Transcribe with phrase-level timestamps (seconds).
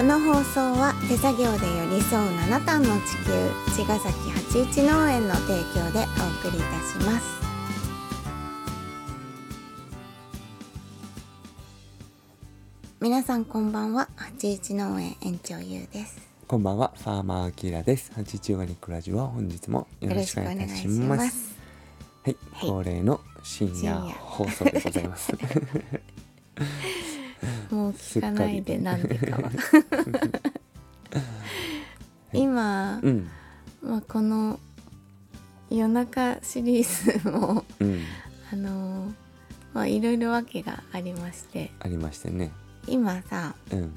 [0.00, 7.26] この放送は手作業で寄り添う七段の地球茅ヶ崎八一農園の提供でお送りいたします。
[12.98, 14.08] 皆さんこんばんは。
[14.16, 16.18] 八一農園園長ゆうです。
[16.46, 18.10] こんばんは、ファーマーアキラです。
[18.14, 21.58] 八一オガニックラジオは本日もよろしくお願いします。
[22.24, 22.66] はい、はい。
[22.70, 23.98] 恒例の深夜。
[23.98, 25.30] 放送でございます。
[27.92, 29.50] 聞かないでなんでかは。
[32.32, 33.28] 今、うん、
[33.82, 34.58] まあ、この
[35.68, 38.02] 夜中シリーズもうん、
[38.52, 39.12] あのー
[39.72, 41.70] まあいろいろ訳がありまして。
[41.80, 42.50] ありましてね。
[42.86, 43.94] 今さうん、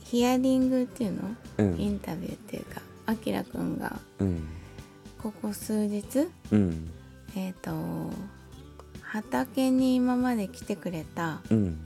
[0.00, 4.48] ヒアリングっていうの、うん、インタビューっていうかあきらくんがうん、
[5.18, 6.90] ここ数日うん、
[7.36, 7.70] えっ、と
[9.02, 11.78] 畑に今まで来てくれた、うん、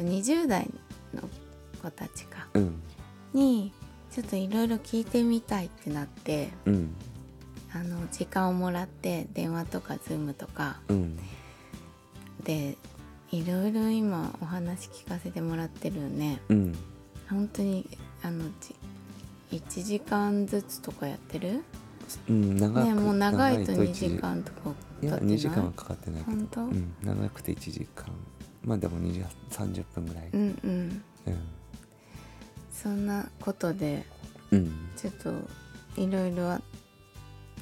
[0.00, 0.68] と20代
[1.14, 1.22] の
[1.82, 2.48] 子たちか。
[2.54, 2.82] うん、
[3.32, 3.72] に
[4.10, 6.94] ちょっといろいろ聞いてみたいってなってうん、
[7.72, 10.80] あの時間をもらって電話とかズームとか。
[10.88, 11.16] うん、
[12.42, 12.76] で
[13.30, 16.40] いろいろ今お話聞かせてもらってるよね。
[16.48, 16.74] うん、
[17.28, 17.86] 本当に
[18.22, 18.74] あのじ
[19.56, 21.62] 1時間ずつとかやってる？
[22.28, 24.70] うん、長く、ねもう長いと2一時間とか
[25.00, 26.60] いや、経ってない？2時間はかかってないけど、本当？
[26.62, 28.06] うん、長くて1時間。
[28.62, 30.28] まあでも2時30分ぐらい。
[30.32, 31.02] うんうん。
[31.26, 31.38] うん、
[32.72, 34.04] そんなことで
[34.50, 35.32] うん、ちょっと
[35.96, 36.58] いろいろ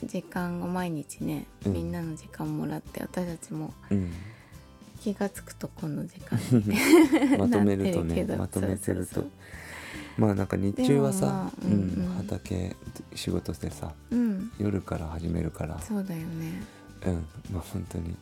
[0.05, 1.73] 時間を毎日ね、うん。
[1.73, 4.13] みんなの時間もらって私たちもうん。
[5.01, 6.75] 気が付くとこの時間に
[7.39, 8.37] まとめるとねなってるけど。
[8.39, 9.15] まとめてると。
[9.15, 9.31] そうそう
[10.19, 12.07] まあなんか日中はさ、でもまあううんん。
[12.07, 12.77] うん畑
[13.15, 14.51] 仕事してさうん。
[14.59, 15.81] 夜から始めるから。
[15.81, 16.63] そうだよね。
[17.07, 17.15] うん。
[17.53, 18.17] まあ本当に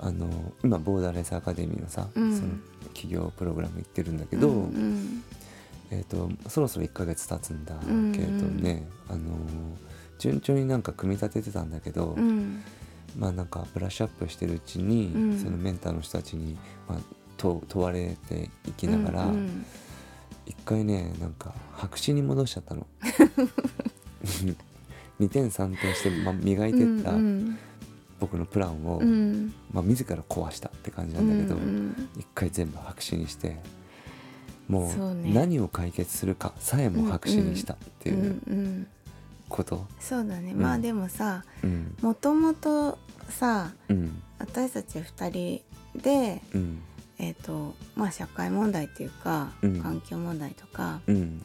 [0.00, 0.28] あの
[0.62, 2.36] 今ボーダーレスアカデミーのさ、うん。
[2.36, 2.48] その
[2.94, 5.24] 企業プログラム行ってるんだけど、うんうん。
[5.90, 9.20] えー、とそろそろ1ヶ月経つんだうんけれどね、あの
[10.18, 12.62] 順調になんか組み立ててたんだけど、うん。
[13.16, 15.38] まあなんかブラッシュアップしてるうちに、うん。
[15.38, 16.56] そのメンターの人たちに、
[16.88, 16.98] まあ、
[17.36, 19.64] 問問われていきながら、うん
[20.46, 22.86] 一回ねなんか白紙に戻しちゃったの。
[25.20, 27.58] 2点3点して、ま、磨いてったうん
[28.20, 29.52] 僕のプランを、うん。
[29.72, 32.08] まあ、自ら壊したって感じなんだけど、うんうん。
[32.18, 33.58] 一回全部白紙にして
[34.68, 38.86] もそう何を解決するかさえも白紙にしたってうんいううん。
[39.48, 40.60] こと、そうだね、うん。
[40.60, 41.96] まあでもさうん。
[42.02, 44.22] もともとさうん。
[44.38, 45.30] 私たち2
[45.94, 46.82] 人でうん。
[47.18, 49.80] えっ、とまあ社会問題っていうか、うん。
[49.80, 51.44] 環境問題とかうん。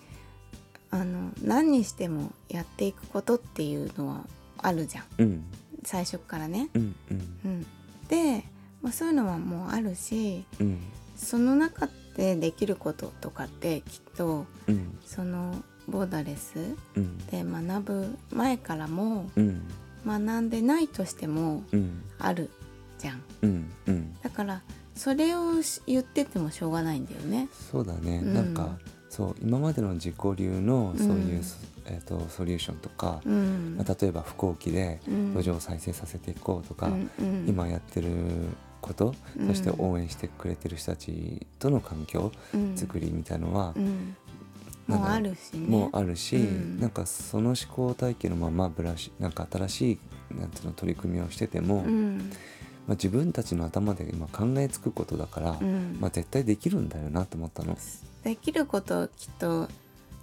[0.91, 4.25] あの何にしてもやっていくことっていうのは
[4.59, 5.05] あるじゃん。
[5.19, 5.43] うん
[5.83, 6.69] 最初からね。
[6.73, 7.19] うんうん。
[7.45, 7.65] うん、
[8.07, 8.43] で、
[8.81, 10.79] まあ、そういうのはもうあるしうん。
[11.15, 14.97] その中でできることとかってきっとうん。
[15.05, 15.55] その
[15.87, 17.17] ボーダレスうん。
[17.27, 19.61] で学ぶ前からもうん。
[20.05, 22.03] 学んでないとしてもうん。
[22.19, 22.49] ある
[22.99, 23.23] じゃん。
[23.41, 24.13] うんうん。
[24.21, 24.61] だから
[24.95, 27.49] それをし言っててもしょうがないんだよね。
[27.71, 28.33] そうだね、うん。
[28.33, 28.77] なんか
[29.13, 31.41] そう今までの自己流のそういう、うん
[31.85, 33.75] えー、とソリューションとか、うん。
[33.77, 35.33] まあ、例えば不幸期でうん。
[35.35, 37.45] 土壌を再生させていこうとか、うんうん。
[37.47, 38.09] 今やってる
[38.81, 39.47] こと、うん。
[39.49, 42.75] そして応援してくれてる人たちとの環境うん。
[42.75, 43.75] 作りみたいのは
[44.87, 45.67] もうあるしね。
[45.67, 46.79] もうあるし、うん。
[46.79, 49.91] なんかその思考体系のままブラシなんか新し
[50.31, 52.31] いなんていうの取り組みをしてても、うん。
[52.87, 55.97] まあ、自分たちの頭で今考えつくことだから、うん。
[56.01, 57.77] まあ、絶対できるんだよなと思ったの。
[58.23, 59.67] できることをきっと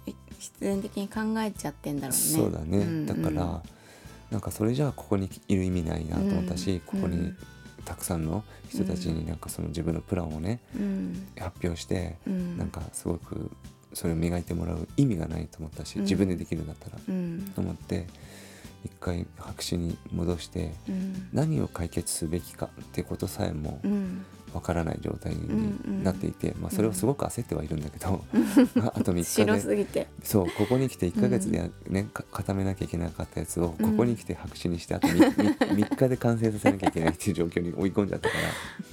[0.05, 2.13] い必然的に考えちゃってんだろうね。
[2.13, 3.61] そうだね、うんだから
[4.31, 6.79] なんかそれじゃあここにいる意味ないなと思ったし、うん。
[6.79, 7.33] ここに
[7.83, 11.27] たくさんの人たちになんかその自分のプランをねうん。
[11.37, 13.51] 発表して、うん、なんかすごく
[13.93, 16.01] それを磨いてもらう意味がないと思ったし、うん。
[16.03, 17.51] 自分でできるんだったら、うん。
[17.53, 18.07] と思って
[18.83, 21.27] 一回白紙に戻してうん。
[21.33, 24.25] 何を解決すべきかってことさえもうん。
[24.53, 28.23] わからない状態うんうんになっていて、まあ、それをすごく焦ってはいるんだけど、
[28.93, 30.07] あと3日白ですぎて。
[30.23, 38.35] そうここに来て1ヶ月でね、か固めなきゃいけなかったやつをここに来て白紙にしてあと 3, 3日で完成させなきゃいけないっていう状況に追い込んじゃったか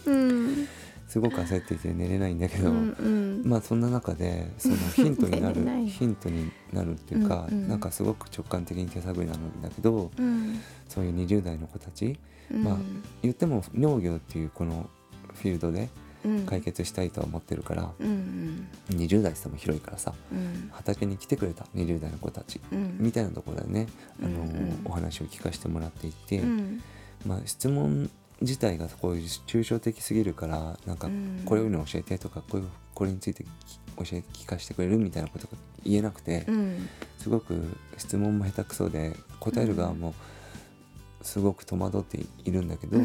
[0.06, 0.12] ら。
[0.12, 0.68] うん
[1.08, 3.42] すごく焦っていて寝れないんだけど、うんうん。
[3.44, 7.68] まあそんな中でそのヒントになる ヒントになるっていうか、うんうん。
[7.68, 10.60] なんかすごく直感的に手探りなんだけどうん。
[10.86, 12.18] そういう20代の子たち
[12.52, 12.62] うん。
[12.62, 12.78] まあ
[13.22, 14.90] 言っても農業っていうこの
[15.34, 15.88] フィールドで
[16.26, 16.40] うん。
[16.44, 20.68] 解決したいとは思ってるから、うん20代っても広いからさうん。
[20.72, 22.98] 畑に来てくれた20代の子たちうん。
[23.00, 23.86] みたいなところでね、
[24.22, 24.80] あのうんうん。
[24.84, 26.82] お話を聞かせてもらっていて、うん。
[27.26, 28.10] まあ、質問
[28.40, 31.42] 自体がこういう抽象的すぎるからなんかうん。
[31.44, 33.46] これをの教えてとかこういうこれについてき
[33.96, 35.52] 教え聞かせてくれるみたいなことが
[35.84, 36.88] 言えなくて、うん。
[37.18, 40.14] すごく質問も下手くそで答える側も
[41.22, 42.98] すごく戸惑っているんだけど、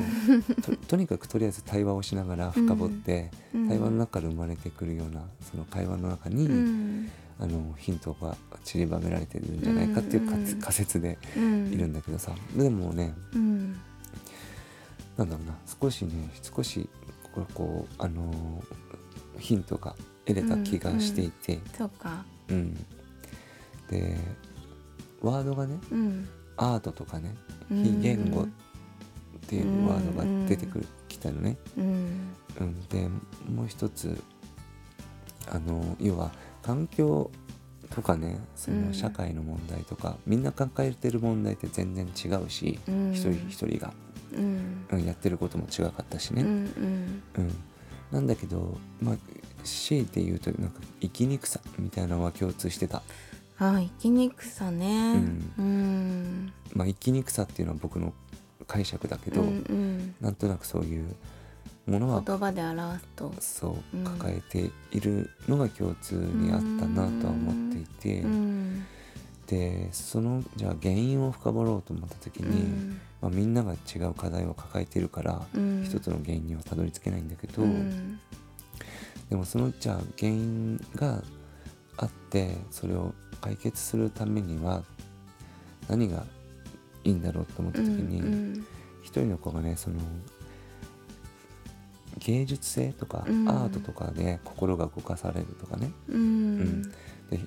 [0.62, 3.68] と とにかくとりあえず対話をしながら深掘って、うん。
[3.68, 7.09] 対話の中から生まれてくるようなその会話の中に、うん。
[7.39, 11.74] あのヒントが散りばめられてるんじゃないかっていう仮説でうん。
[11.74, 13.75] いるんだけどさ、でもねうん
[15.18, 16.89] なんだろうな少しね少し
[17.33, 19.95] これこうあのーヒントが
[20.25, 22.24] 得れた気がしていて、そうか。
[22.50, 22.75] うん。
[23.89, 24.18] で
[25.21, 26.30] ワードがねうん。
[26.56, 27.36] アートとかね
[27.71, 28.48] うん非言語っ
[29.48, 32.36] ていうワードが出てくるきたのね、うん。
[32.62, 33.10] うん、で
[33.50, 34.21] もう一つ
[35.51, 36.31] あの要は
[36.62, 37.30] 環境
[37.89, 38.88] とかねそうん。
[38.88, 43.12] の社会の問題とか、みんな抱えてる問題って全然違うし、うん。
[43.12, 43.94] 一人一人が、
[44.35, 44.85] うん。
[44.91, 46.50] うん、やってることも違かったしね、うん
[47.38, 47.56] うん。
[48.12, 49.15] なんだけどまあ
[49.63, 53.01] 強いて言うとなんか生きにくさみたいなのは共通してた、
[53.59, 55.13] あ生きにくさね。
[55.13, 55.53] うん。
[55.57, 56.53] うん。
[56.74, 58.13] まあ、生きにくさっていうのは僕の
[58.68, 60.15] 解釈だけど、うんうん。
[60.19, 61.15] なんとなくそういう
[61.86, 63.33] ものは言葉で表すと。
[63.39, 64.03] そううん。
[64.03, 68.86] 抱えているのが共通にあったなとは思っていて、うん
[69.48, 73.01] でそのじゃあ原因を深掘ろうと思った時うに、ん。
[73.22, 75.84] まあ、みんなが違う課題を抱えているから、うん。
[75.86, 78.19] 一つの原因にはたどり着けないんだけど、うん。
[79.30, 81.24] でもそのじゃあ原因が
[81.98, 84.84] あってそれを解決するためには
[85.88, 86.25] 何が
[87.04, 88.66] いいんだろうと思った時に、うん
[89.04, 89.98] 一人の子がねその
[92.19, 93.50] 芸術性とか、うん。
[93.50, 95.92] アートとかで心が動かされるとかね。
[96.07, 96.81] うん。
[97.30, 97.39] で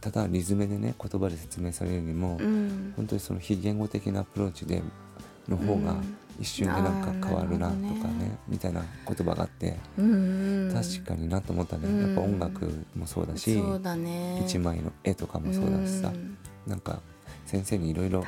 [0.00, 2.92] ただリズムでね言葉で説明されるよりも、うん。
[2.96, 4.82] 本当にその非言語的なアプローチで
[5.48, 8.38] の方がうん一瞬でなんか変わるなとかねね。
[8.48, 12.00] みたいな言葉があって、うん確かになと思ったね、うん。
[12.00, 14.42] やっぱ音楽もそうだし、そうだね。
[14.46, 16.36] 一枚の絵とかもそうだしさ、うん。
[16.66, 17.00] なんか
[17.44, 18.24] 先生にいろいろ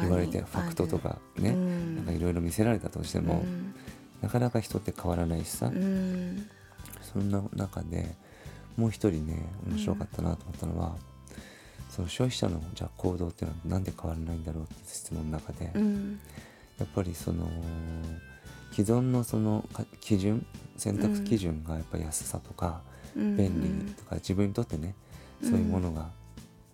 [0.00, 1.96] 言われてファクトとかね、うん。
[1.96, 3.74] なんかいろいろ見せられたとしても、うん。
[4.22, 6.46] なかなか人って変わらないしさ、うん。
[7.02, 8.14] そんな中で
[8.78, 10.94] もう一人ね面白かったなと思ったのは、
[11.90, 16.20] その消費者のじゃあ行動っていうのはなんで変わらないんだろうって質問の中で、うん。
[16.78, 17.44] やっぱりその
[18.70, 20.46] 既存のそのか基準
[20.76, 22.82] 選択基準がやっぱり安さとか
[23.16, 23.36] うん。
[23.36, 24.94] 便利とか自分にとってね
[25.42, 26.10] そういうものが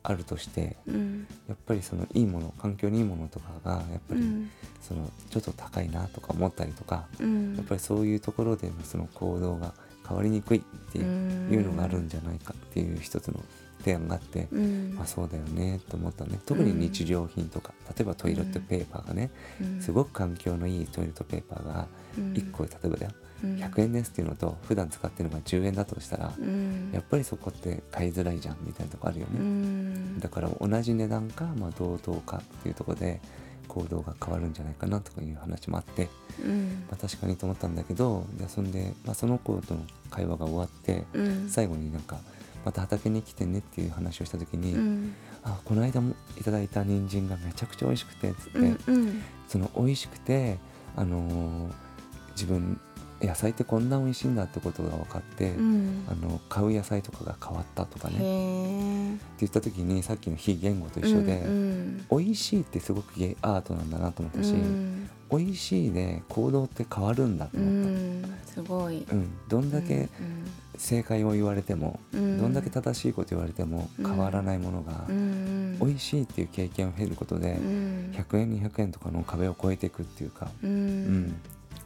[0.03, 1.27] あるとしてうん。
[1.49, 4.51] やっぱりそのいいもの環境にいいものとかがやっぱりうん。
[4.83, 7.57] そのちょっと高いなとか思ったりとかうん。
[7.57, 9.73] やっぱりそういうところでのその行動が
[10.07, 10.61] 変わりにくいっ
[10.93, 13.41] ていうのがあるんじゃないかっていう一つの
[13.85, 14.95] 提案があって、うん。
[14.95, 16.41] まあそうだよねと思ったね。
[16.47, 19.31] 特に日常品とか、例えばトイレットペーパーがね、
[19.61, 19.81] うん。
[19.83, 21.87] すごく環境のいいトイレットペーパーが
[22.17, 22.33] うん。
[22.33, 23.13] 1個例えばだよ、
[23.45, 23.57] うん。
[23.57, 26.91] 100円ですっていうのと普段使ってるのが10円だとしたら、うん。
[26.93, 30.21] やっぱりそこって買いづらいじゃんみたいなとこあるよね、うん。
[30.21, 33.21] だから同じ値段か、まあ、同等かっていうところで
[33.65, 36.09] 行動が変わるんじゃないかなとかいう話もあって、
[36.43, 36.85] うん。
[36.91, 39.81] まあ、確かにと思ったんだけどでそんで、まあ、その子との
[40.11, 41.49] 会話が終わって、うん。
[41.49, 42.19] 最後になんか
[42.65, 45.15] また畑に来てねっていう話をした時に、うん。
[45.43, 49.23] あこの間もいただいた人参がめちゃくちゃ美味しくてっつって、うんうん。
[49.49, 50.59] その美味しくて
[50.97, 51.73] あのー
[52.35, 52.81] 自分
[53.23, 56.05] 野菜ってこんな美味しいんだってことが分かって、うん。
[56.11, 58.19] あの買う野菜とかが変わったとかね
[59.41, 65.09] 言った時にさっきの非言語と一緒で、うん美味しいってすごくゲアートなんだなと思ったし、うん。
[65.31, 68.39] 美味しいで行動って変わるんだとう思った、ん。
[68.47, 69.05] すごい。
[69.11, 69.31] うん。
[69.49, 70.09] どんだけ
[70.77, 72.39] 正解を言われても、うん。
[72.41, 78.11] どんだけ正しいこと言われても変わらないものが、うん美味しいっていう経験を経ることで、うん。
[78.13, 81.35] 100円200円とかの壁を越えていくっていうか、ううんん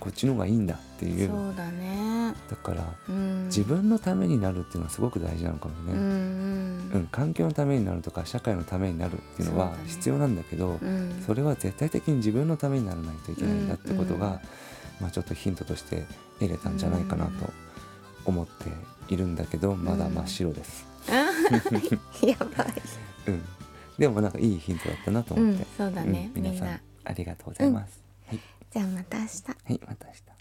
[0.01, 1.29] こっちの方がいいんだっていう。
[1.29, 2.35] そうだね。
[2.49, 3.45] だからうん。
[3.47, 5.99] 自分のためになるっていうのはすごく大事なのかもうんうね、
[6.95, 7.03] うん。
[7.03, 11.23] ん環境のためになるとか社会のためになるっていうのは必要なんだけどうん。
[11.27, 14.41] それは絶対的に自分のためにならないといけないんだってことが、
[15.01, 16.05] まあ、ちょっとヒントとして
[16.39, 17.53] 得れたんじゃないかなと
[18.25, 20.87] 思っているんだけどまだ真っ白です、
[22.27, 22.73] やばい。
[23.27, 23.43] うん。
[23.99, 26.31] でもなんかいいヒントだったなと思って、うんそうだね。
[26.35, 28.41] うん皆さんありがとうございます、はい、
[28.71, 29.43] じゃあまた明日。
[29.49, 30.38] はい、また明日。